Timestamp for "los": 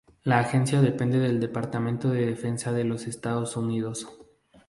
2.85-3.05